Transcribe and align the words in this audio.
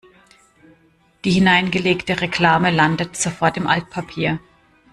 Die 1.23 1.29
hineingelegte 1.29 2.21
Reklame 2.21 2.71
landet 2.71 3.15
sofort 3.15 3.55
im 3.57 3.67
Altpapier. 3.67 4.39